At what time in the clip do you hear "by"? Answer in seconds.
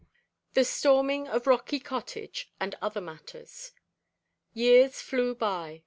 5.35-5.79